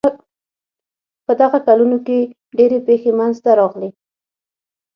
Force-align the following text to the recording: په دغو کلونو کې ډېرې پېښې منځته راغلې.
په 1.25 1.31
دغو 1.39 1.59
کلونو 1.67 1.97
کې 2.05 2.17
ډېرې 2.57 2.79
پېښې 2.87 3.11
منځته 3.19 3.49
راغلې. 3.59 3.89